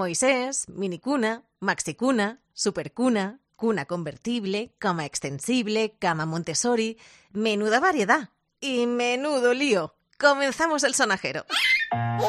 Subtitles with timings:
[0.00, 6.96] Moisés, minicuna, maxicuna, supercuna, cuna convertible, cama extensible, cama Montessori.
[7.32, 8.30] Menuda variedad.
[8.60, 9.94] Y menudo lío.
[10.18, 11.44] Comenzamos el sonajero.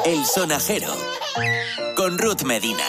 [0.04, 0.94] El sonajero.
[1.96, 2.84] Con Ruth Medina.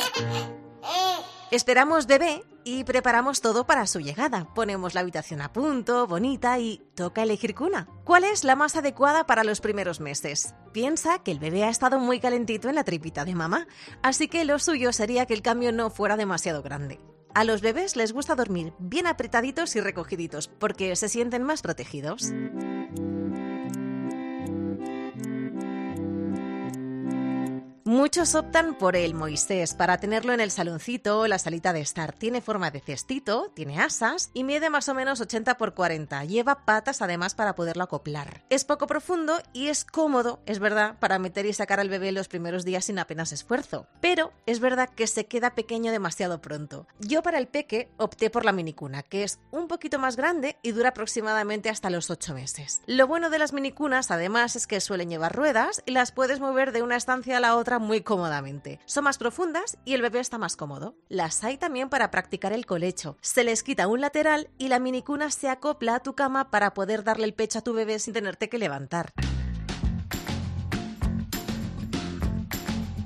[1.53, 4.51] Esperamos bebé y preparamos todo para su llegada.
[4.55, 7.87] Ponemos la habitación a punto, bonita y toca elegir cuna.
[8.05, 10.55] ¿Cuál es la más adecuada para los primeros meses?
[10.71, 13.67] Piensa que el bebé ha estado muy calentito en la tripita de mamá,
[14.01, 16.99] así que lo suyo sería que el cambio no fuera demasiado grande.
[17.35, 22.33] A los bebés les gusta dormir bien apretaditos y recogiditos porque se sienten más protegidos.
[27.93, 32.11] Muchos optan por el Moisés para tenerlo en el saloncito o la salita de estar.
[32.11, 36.25] Tiene forma de cestito, tiene asas y mide más o menos 80 por 40.
[36.25, 38.45] Lleva patas además para poderlo acoplar.
[38.49, 42.29] Es poco profundo y es cómodo, es verdad, para meter y sacar al bebé los
[42.29, 43.85] primeros días sin apenas esfuerzo.
[44.01, 46.87] Pero es verdad que se queda pequeño demasiado pronto.
[46.97, 50.71] Yo para el peque opté por la minicuna, que es un poquito más grande y
[50.71, 52.81] dura aproximadamente hasta los 8 meses.
[52.87, 56.71] Lo bueno de las minicunas además es que suelen llevar ruedas y las puedes mover
[56.71, 58.79] de una estancia a la otra muy cómodamente.
[58.85, 60.95] Son más profundas y el bebé está más cómodo.
[61.09, 63.17] Las hay también para practicar el colecho.
[63.21, 67.03] Se les quita un lateral y la minicuna se acopla a tu cama para poder
[67.03, 69.13] darle el pecho a tu bebé sin tenerte que levantar.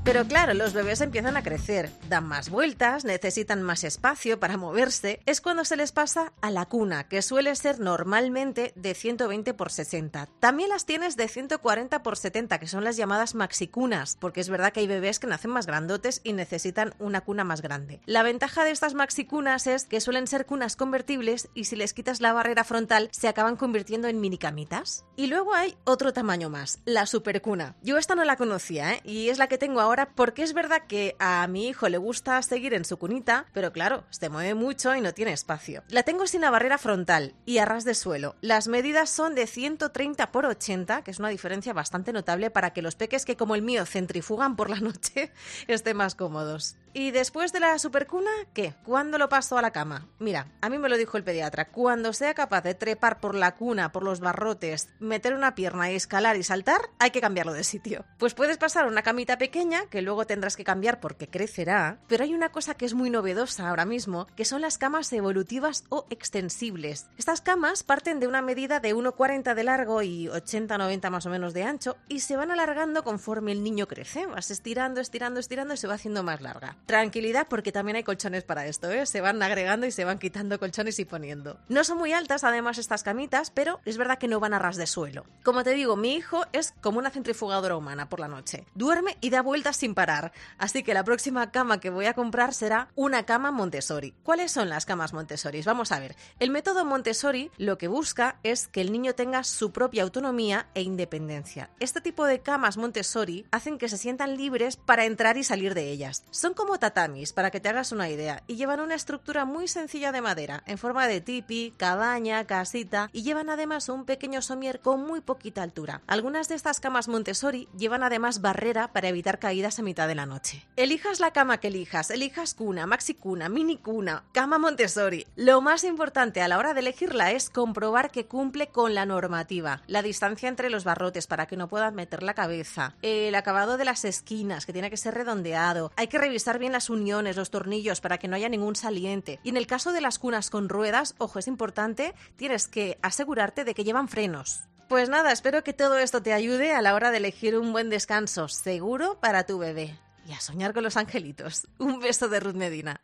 [0.07, 5.19] Pero claro, los bebés empiezan a crecer, dan más vueltas, necesitan más espacio para moverse.
[5.25, 9.69] Es cuando se les pasa a la cuna, que suele ser normalmente de 120 por
[9.69, 10.29] 60.
[10.39, 14.71] También las tienes de 140 por 70, que son las llamadas maxicunas, porque es verdad
[14.71, 17.99] que hay bebés que nacen más grandotes y necesitan una cuna más grande.
[18.05, 22.21] La ventaja de estas maxicunas es que suelen ser cunas convertibles y si les quitas
[22.21, 25.03] la barrera frontal se acaban convirtiendo en minicamitas.
[25.17, 27.75] Y luego hay otro tamaño más, la supercuna.
[27.81, 29.01] Yo esta no la conocía, ¿eh?
[29.03, 32.41] y es la que tengo ahora porque es verdad que a mi hijo le gusta
[32.41, 35.83] seguir en su cunita, pero claro, se mueve mucho y no tiene espacio.
[35.89, 38.35] La tengo sin la barrera frontal y a ras de suelo.
[38.41, 42.81] Las medidas son de 130 por 80, que es una diferencia bastante notable para que
[42.81, 45.31] los peques que como el mío centrifugan por la noche
[45.67, 46.75] estén más cómodos.
[46.99, 48.73] Y después de la supercuna, ¿qué?
[48.83, 50.07] ¿Cuándo lo paso a la cama?
[50.17, 53.53] Mira, a mí me lo dijo el pediatra, cuando sea capaz de trepar por la
[53.53, 57.63] cuna, por los barrotes, meter una pierna y escalar y saltar, hay que cambiarlo de
[57.63, 58.03] sitio.
[58.17, 62.33] Pues puedes pasar una camita pequeña que luego tendrás que cambiar porque crecerá, pero hay
[62.33, 67.11] una cosa que es muy novedosa ahora mismo, que son las camas evolutivas o extensibles.
[67.15, 71.53] Estas camas parten de una medida de 1,40 de largo y 80-90 más o menos
[71.53, 74.25] de ancho y se van alargando conforme el niño crece.
[74.25, 76.75] Vas estirando, estirando, estirando y se va haciendo más larga.
[76.87, 79.05] Tranquilidad porque también hay colchones para esto, ¿eh?
[79.05, 81.59] se van agregando y se van quitando colchones y poniendo.
[81.67, 84.77] No son muy altas además estas camitas, pero es verdad que no van a ras
[84.77, 85.25] de suelo.
[85.43, 88.65] Como te digo, mi hijo es como una centrifugadora humana por la noche.
[88.73, 90.31] Duerme y da vueltas sin parar.
[90.57, 94.13] Así que la próxima cama que voy a comprar será una cama Montessori.
[94.23, 95.61] ¿Cuáles son las camas Montessori?
[95.63, 96.15] Vamos a ver.
[96.39, 100.83] El método Montessori lo que busca es que el niño tenga su propia autonomía e
[100.83, 101.69] independencia.
[101.81, 105.91] Este tipo de camas Montessori hacen que se sientan libres para entrar y salir de
[105.91, 106.23] ellas.
[106.31, 110.11] Son como tatamis, para que te hagas una idea, y llevan una estructura muy sencilla
[110.11, 115.05] de madera, en forma de tipi, cabaña, casita, y llevan además un pequeño somier con
[115.05, 116.01] muy poquita altura.
[116.07, 120.25] Algunas de estas camas Montessori llevan además barrera para evitar caídas a mitad de la
[120.25, 120.65] noche.
[120.75, 125.25] Elijas la cama que elijas, elijas cuna, maxi cuna, mini cuna, cama Montessori.
[125.35, 129.81] Lo más importante a la hora de elegirla es comprobar que cumple con la normativa,
[129.87, 133.85] la distancia entre los barrotes para que no puedan meter la cabeza, el acabado de
[133.85, 138.01] las esquinas que tiene que ser redondeado, hay que revisar bien las uniones, los tornillos
[138.01, 139.39] para que no haya ningún saliente.
[139.43, 143.63] Y en el caso de las cunas con ruedas, ojo, es importante, tienes que asegurarte
[143.63, 144.63] de que llevan frenos.
[144.87, 147.89] Pues nada, espero que todo esto te ayude a la hora de elegir un buen
[147.89, 149.99] descanso seguro para tu bebé.
[150.25, 151.67] Y a soñar con los angelitos.
[151.77, 153.01] Un beso de Ruth Medina.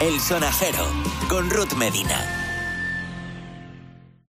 [0.00, 0.86] El sonajero
[1.28, 2.43] con Ruth Medina.